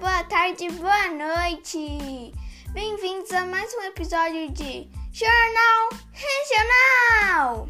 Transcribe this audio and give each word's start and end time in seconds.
boa 0.00 0.24
tarde, 0.24 0.68
boa 0.72 1.08
noite. 1.08 2.32
Bem-vindos 2.72 3.30
a 3.32 3.46
mais 3.46 3.72
um 3.74 3.82
episódio 3.82 4.50
de 4.50 4.88
Jornal 5.12 5.88
Regional. 6.12 7.68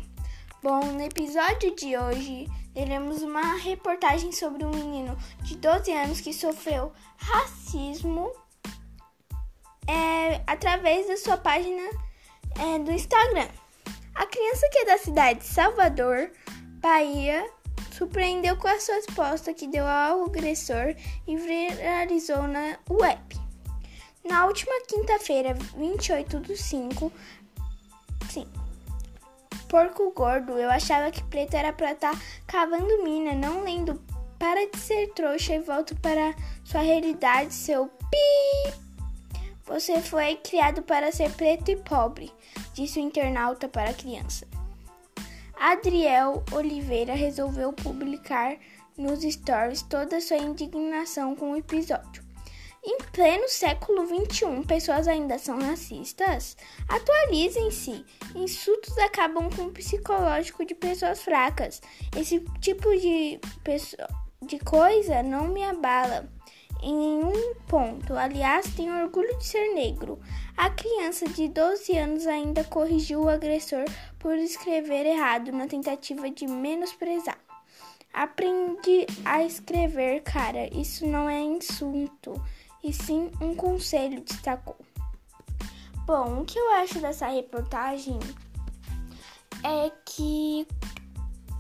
Bom, 0.62 0.80
no 0.92 1.02
episódio 1.02 1.74
de 1.74 1.96
hoje 1.96 2.48
teremos 2.72 3.22
uma 3.22 3.56
reportagem 3.56 4.32
sobre 4.32 4.64
um 4.64 4.70
menino 4.70 5.16
de 5.42 5.56
12 5.56 5.92
anos 5.92 6.20
que 6.20 6.32
sofreu 6.32 6.92
racismo 7.16 8.32
é, 9.86 10.42
através 10.46 11.08
da 11.08 11.16
sua 11.16 11.36
página 11.36 11.82
é, 12.58 12.78
do 12.78 12.90
Instagram. 12.90 13.48
A 14.14 14.24
criança 14.24 14.68
que 14.72 14.78
é 14.78 14.84
da 14.86 14.98
cidade 14.98 15.40
de 15.40 15.46
Salvador, 15.46 16.30
Bahia, 16.80 17.46
surpreendeu 18.00 18.56
com 18.56 18.66
a 18.66 18.80
sua 18.80 18.94
resposta 18.94 19.52
que 19.52 19.68
deu 19.68 19.86
ao 19.86 20.24
agressor 20.24 20.94
e 21.26 21.36
viralizou 21.36 22.48
na 22.48 22.78
web. 22.88 23.20
Na 24.24 24.46
última 24.46 24.72
quinta-feira, 24.86 25.52
28 25.76 26.40
do 26.40 26.56
5, 26.56 27.12
sim, 28.30 28.46
porco 29.68 30.10
gordo, 30.12 30.52
eu 30.52 30.70
achava 30.70 31.10
que 31.10 31.22
preto 31.24 31.54
era 31.54 31.74
pra 31.74 31.92
estar 31.92 32.12
tá 32.12 32.20
cavando 32.46 33.04
mina, 33.04 33.34
não 33.34 33.62
lendo. 33.62 34.00
Para 34.38 34.70
de 34.70 34.78
ser 34.78 35.08
trouxa 35.12 35.56
e 35.56 35.58
volto 35.58 35.94
para 35.96 36.34
sua 36.64 36.80
realidade, 36.80 37.52
seu 37.52 37.86
pi. 38.10 38.72
Você 39.66 40.00
foi 40.00 40.36
criado 40.36 40.82
para 40.82 41.12
ser 41.12 41.30
preto 41.32 41.70
e 41.70 41.76
pobre, 41.76 42.32
disse 42.72 42.98
o 42.98 43.02
internauta 43.02 43.68
para 43.68 43.90
a 43.90 43.94
criança. 43.94 44.49
Adriel 45.60 46.42
Oliveira 46.52 47.12
resolveu 47.12 47.70
publicar 47.70 48.56
nos 48.96 49.20
stories 49.20 49.82
toda 49.82 50.18
sua 50.18 50.38
indignação 50.38 51.36
com 51.36 51.52
o 51.52 51.56
episódio. 51.56 52.24
Em 52.82 52.96
pleno 53.12 53.46
século 53.46 54.06
XXI, 54.06 54.64
pessoas 54.66 55.06
ainda 55.06 55.38
são 55.38 55.60
racistas? 55.60 56.56
Atualizem-se! 56.88 58.06
Insultos 58.34 58.96
acabam 58.96 59.50
com 59.50 59.64
o 59.64 59.70
psicológico 59.70 60.64
de 60.64 60.74
pessoas 60.74 61.22
fracas. 61.22 61.82
Esse 62.16 62.40
tipo 62.62 62.88
de, 62.96 63.38
de 64.40 64.58
coisa 64.60 65.22
não 65.22 65.48
me 65.48 65.62
abala 65.62 66.26
em 66.82 66.94
nenhum 66.94 67.54
ponto. 67.68 68.14
Aliás, 68.14 68.66
tenho 68.74 69.02
orgulho 69.02 69.36
de 69.38 69.46
ser 69.46 69.74
negro. 69.74 70.18
A 70.56 70.70
criança 70.70 71.26
de 71.28 71.48
12 71.48 71.96
anos 71.96 72.26
ainda 72.26 72.64
corrigiu 72.64 73.22
o 73.22 73.28
agressor 73.28 73.84
por 74.18 74.36
escrever 74.36 75.06
errado 75.06 75.52
na 75.52 75.66
tentativa 75.66 76.30
de 76.30 76.46
menosprezar. 76.46 77.38
Aprendi 78.12 79.06
a 79.24 79.42
escrever, 79.44 80.22
cara. 80.22 80.68
Isso 80.76 81.06
não 81.06 81.30
é 81.30 81.40
insulto, 81.40 82.42
e 82.82 82.92
sim 82.92 83.30
um 83.40 83.54
conselho, 83.54 84.20
destacou. 84.22 84.76
Bom, 86.06 86.40
o 86.40 86.44
que 86.44 86.58
eu 86.58 86.70
acho 86.74 86.98
dessa 86.98 87.28
reportagem 87.28 88.18
é 89.62 89.92
que 90.04 90.66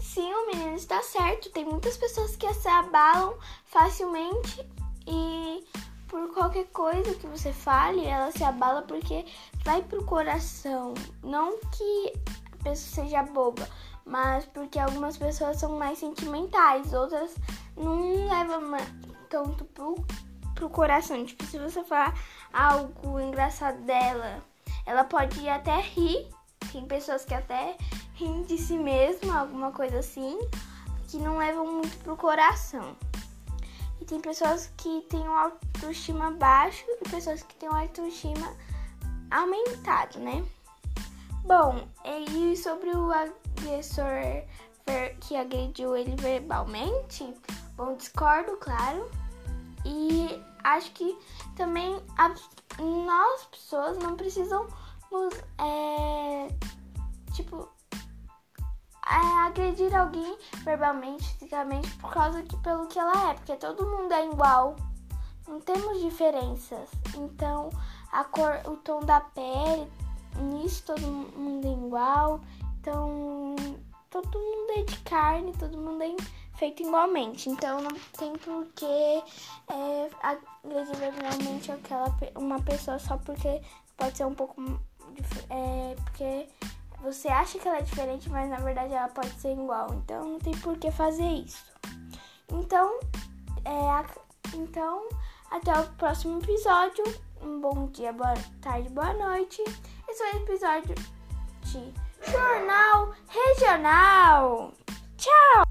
sim, 0.00 0.32
o 0.32 0.46
menino 0.48 0.74
está 0.74 1.00
certo. 1.02 1.50
Tem 1.50 1.64
muitas 1.64 1.96
pessoas 1.96 2.34
que 2.34 2.52
se 2.54 2.68
abalam 2.68 3.38
facilmente 3.64 4.66
e 5.10 5.66
por 6.06 6.32
qualquer 6.32 6.66
coisa 6.66 7.14
que 7.14 7.26
você 7.26 7.52
fale, 7.52 8.04
ela 8.04 8.30
se 8.30 8.44
abala 8.44 8.82
porque 8.82 9.24
vai 9.64 9.82
pro 9.82 10.04
coração. 10.04 10.94
Não 11.22 11.58
que 11.58 12.12
a 12.52 12.62
pessoa 12.62 13.04
seja 13.04 13.22
boba, 13.24 13.68
mas 14.04 14.46
porque 14.46 14.78
algumas 14.78 15.16
pessoas 15.16 15.56
são 15.56 15.76
mais 15.76 15.98
sentimentais, 15.98 16.92
outras 16.92 17.34
não 17.76 18.28
levam 18.28 18.76
tanto 19.28 19.64
pro, 19.66 19.96
pro 20.54 20.70
coração. 20.70 21.24
Tipo, 21.24 21.44
se 21.44 21.58
você 21.58 21.82
falar 21.82 22.14
algo 22.52 23.18
engraçado 23.20 23.80
dela, 23.82 24.42
ela 24.86 25.04
pode 25.04 25.48
até 25.48 25.80
rir. 25.80 26.28
Tem 26.72 26.86
pessoas 26.86 27.24
que 27.24 27.34
até 27.34 27.76
riem 28.14 28.42
de 28.42 28.56
si 28.56 28.78
mesma, 28.78 29.40
alguma 29.40 29.72
coisa 29.72 29.98
assim, 29.98 30.38
que 31.08 31.16
não 31.16 31.38
levam 31.38 31.66
muito 31.66 31.96
pro 31.98 32.16
coração. 32.16 32.96
Tem 34.10 34.20
pessoas 34.20 34.72
que 34.76 35.02
têm 35.02 35.20
uma 35.20 35.42
autoestima 35.42 36.32
baixo 36.32 36.84
e 36.88 37.08
pessoas 37.08 37.44
que 37.44 37.54
têm 37.54 37.68
uma 37.68 37.82
autoestima 37.82 38.56
aumentado, 39.30 40.18
né? 40.18 40.44
Bom, 41.44 41.86
e 42.04 42.56
sobre 42.56 42.90
o 42.90 43.12
agressor 43.12 44.44
que 45.20 45.36
agrediu 45.36 45.94
ele 45.94 46.16
verbalmente, 46.16 47.32
bom, 47.76 47.94
discordo, 47.94 48.56
claro. 48.56 49.08
E 49.84 50.42
acho 50.64 50.90
que 50.90 51.16
também 51.54 52.02
as, 52.18 52.50
nós, 52.80 53.44
pessoas, 53.44 53.96
não 53.98 54.16
precisamos, 54.16 54.72
é, 55.56 56.48
tipo, 57.32 57.68
agredir 59.10 59.94
alguém 59.94 60.36
verbalmente, 60.64 61.24
fisicamente, 61.34 61.90
por 61.96 62.12
causa 62.12 62.42
que 62.42 62.56
pelo 62.58 62.86
que 62.86 62.98
ela 62.98 63.30
é, 63.30 63.34
porque 63.34 63.56
todo 63.56 63.86
mundo 63.86 64.12
é 64.12 64.26
igual. 64.26 64.76
Não 65.48 65.60
temos 65.60 66.00
diferenças. 66.00 66.88
Então, 67.16 67.70
a 68.12 68.22
cor, 68.24 68.60
o 68.66 68.76
tom 68.76 69.00
da 69.00 69.20
pele, 69.20 69.90
nisso 70.36 70.84
todo 70.84 71.00
mundo 71.00 71.66
é 71.66 71.72
igual. 71.72 72.40
Então, 72.80 73.56
todo 74.10 74.38
mundo 74.38 74.72
é 74.76 74.82
de 74.82 74.98
carne, 75.00 75.52
todo 75.58 75.76
mundo 75.76 76.02
é 76.02 76.16
feito 76.56 76.82
igualmente. 76.82 77.50
Então, 77.50 77.80
não 77.80 77.90
tem 78.16 78.32
por 78.34 78.64
que 78.74 78.84
é, 78.86 80.10
agredir 80.22 80.96
verbalmente 80.96 81.72
aquela 81.72 82.14
uma 82.36 82.60
pessoa 82.62 82.98
só 82.98 83.16
porque 83.16 83.60
pode 83.96 84.16
ser 84.16 84.24
um 84.24 84.34
pouco 84.34 84.62
é, 85.50 85.96
porque 86.04 86.48
você 87.02 87.28
acha 87.28 87.58
que 87.58 87.66
ela 87.66 87.78
é 87.78 87.82
diferente, 87.82 88.28
mas 88.30 88.48
na 88.48 88.58
verdade 88.58 88.92
ela 88.92 89.08
pode 89.08 89.30
ser 89.40 89.52
igual. 89.52 89.92
Então 89.94 90.24
não 90.24 90.38
tem 90.38 90.56
por 90.58 90.76
que 90.78 90.90
fazer 90.90 91.28
isso. 91.28 91.64
Então, 92.52 93.00
é, 93.64 94.54
então 94.54 95.08
até 95.50 95.78
o 95.78 95.86
próximo 95.94 96.40
episódio. 96.40 97.04
Um 97.42 97.60
bom 97.60 97.86
dia, 97.86 98.12
boa 98.12 98.34
tarde, 98.60 98.88
boa 98.90 99.14
noite. 99.14 99.62
Esse 100.08 100.30
foi 100.30 100.40
o 100.40 100.42
episódio 100.42 100.94
de 101.62 101.92
Jornal 102.30 103.14
Regional. 103.28 104.72
Tchau! 105.16 105.69